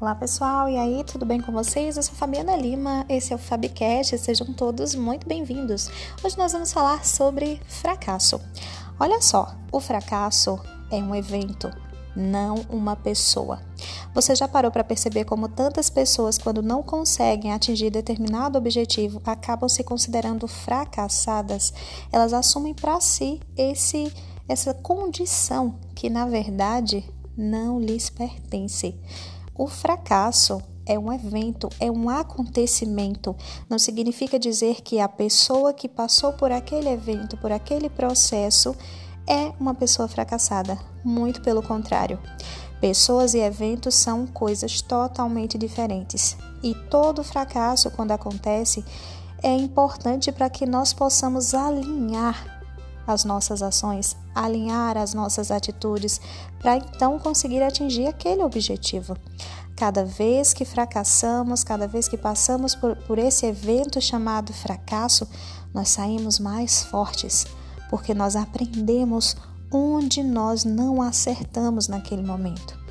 Olá 0.00 0.12
pessoal, 0.12 0.68
e 0.68 0.76
aí, 0.76 1.04
tudo 1.04 1.24
bem 1.24 1.40
com 1.40 1.52
vocês? 1.52 1.96
Eu 1.96 2.02
sou 2.02 2.16
Fabiana 2.16 2.56
Lima, 2.56 3.06
esse 3.08 3.32
é 3.32 3.36
o 3.36 3.38
Fabcast, 3.38 4.18
sejam 4.18 4.52
todos 4.52 4.96
muito 4.96 5.26
bem-vindos. 5.26 5.88
Hoje 6.22 6.36
nós 6.36 6.52
vamos 6.52 6.72
falar 6.72 7.04
sobre 7.04 7.60
fracasso. 7.68 8.40
Olha 8.98 9.22
só, 9.22 9.54
o 9.70 9.78
fracasso 9.78 10.58
é 10.90 10.96
um 10.96 11.14
evento, 11.14 11.70
não 12.14 12.56
uma 12.68 12.96
pessoa. 12.96 13.62
Você 14.12 14.34
já 14.34 14.48
parou 14.48 14.70
para 14.72 14.82
perceber 14.82 15.26
como 15.26 15.48
tantas 15.48 15.88
pessoas, 15.88 16.38
quando 16.38 16.60
não 16.60 16.82
conseguem 16.82 17.52
atingir 17.52 17.90
determinado 17.90 18.58
objetivo, 18.58 19.22
acabam 19.24 19.68
se 19.68 19.84
considerando 19.84 20.48
fracassadas? 20.48 21.72
Elas 22.10 22.32
assumem 22.32 22.74
para 22.74 23.00
si 23.00 23.40
esse 23.56 24.12
essa 24.48 24.74
condição 24.74 25.78
que 25.94 26.10
na 26.10 26.26
verdade 26.26 27.08
não 27.36 27.80
lhes 27.80 28.10
pertence. 28.10 29.00
O 29.56 29.68
fracasso 29.68 30.60
é 30.84 30.98
um 30.98 31.12
evento, 31.12 31.68
é 31.78 31.90
um 31.90 32.08
acontecimento. 32.08 33.36
Não 33.70 33.78
significa 33.78 34.38
dizer 34.38 34.82
que 34.82 34.98
a 34.98 35.08
pessoa 35.08 35.72
que 35.72 35.88
passou 35.88 36.32
por 36.32 36.50
aquele 36.50 36.88
evento, 36.88 37.36
por 37.36 37.52
aquele 37.52 37.88
processo, 37.88 38.74
é 39.26 39.52
uma 39.58 39.74
pessoa 39.74 40.08
fracassada. 40.08 40.78
Muito 41.04 41.40
pelo 41.40 41.62
contrário. 41.62 42.18
Pessoas 42.80 43.32
e 43.32 43.38
eventos 43.38 43.94
são 43.94 44.26
coisas 44.26 44.82
totalmente 44.82 45.56
diferentes. 45.56 46.36
E 46.62 46.74
todo 46.90 47.24
fracasso, 47.24 47.90
quando 47.90 48.10
acontece, 48.10 48.84
é 49.42 49.54
importante 49.54 50.32
para 50.32 50.50
que 50.50 50.66
nós 50.66 50.92
possamos 50.92 51.54
alinhar 51.54 52.53
as 53.06 53.24
nossas 53.24 53.62
ações, 53.62 54.16
alinhar 54.34 54.96
as 54.96 55.14
nossas 55.14 55.50
atitudes, 55.50 56.20
para 56.60 56.76
então 56.76 57.18
conseguir 57.18 57.62
atingir 57.62 58.06
aquele 58.06 58.42
objetivo. 58.42 59.16
Cada 59.76 60.04
vez 60.04 60.52
que 60.52 60.64
fracassamos, 60.64 61.64
cada 61.64 61.88
vez 61.88 62.06
que 62.06 62.16
passamos 62.16 62.74
por, 62.74 62.96
por 62.96 63.18
esse 63.18 63.46
evento 63.46 64.00
chamado 64.00 64.52
fracasso, 64.52 65.28
nós 65.72 65.88
saímos 65.88 66.38
mais 66.38 66.84
fortes, 66.84 67.46
porque 67.90 68.14
nós 68.14 68.36
aprendemos 68.36 69.36
onde 69.70 70.22
nós 70.22 70.64
não 70.64 71.02
acertamos 71.02 71.88
naquele 71.88 72.22
momento. 72.22 72.83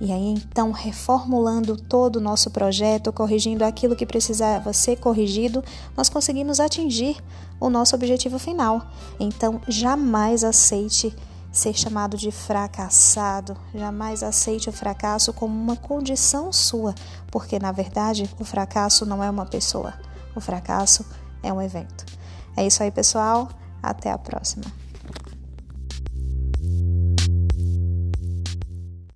E 0.00 0.12
aí, 0.12 0.34
então, 0.34 0.72
reformulando 0.72 1.76
todo 1.76 2.16
o 2.16 2.20
nosso 2.20 2.50
projeto, 2.50 3.12
corrigindo 3.12 3.64
aquilo 3.64 3.96
que 3.96 4.04
precisava 4.04 4.72
ser 4.72 4.96
corrigido, 4.96 5.64
nós 5.96 6.08
conseguimos 6.08 6.60
atingir 6.60 7.16
o 7.58 7.70
nosso 7.70 7.94
objetivo 7.94 8.38
final. 8.38 8.86
Então, 9.18 9.60
jamais 9.66 10.44
aceite 10.44 11.14
ser 11.50 11.72
chamado 11.72 12.18
de 12.18 12.30
fracassado, 12.30 13.56
jamais 13.74 14.22
aceite 14.22 14.68
o 14.68 14.72
fracasso 14.72 15.32
como 15.32 15.54
uma 15.54 15.76
condição 15.76 16.52
sua, 16.52 16.94
porque 17.30 17.58
na 17.58 17.72
verdade 17.72 18.28
o 18.38 18.44
fracasso 18.44 19.06
não 19.06 19.24
é 19.24 19.30
uma 19.30 19.46
pessoa, 19.46 19.94
o 20.34 20.40
fracasso 20.40 21.06
é 21.42 21.50
um 21.50 21.62
evento. 21.62 22.04
É 22.54 22.66
isso 22.66 22.82
aí, 22.82 22.90
pessoal. 22.90 23.48
Até 23.82 24.10
a 24.10 24.18
próxima. 24.18 24.64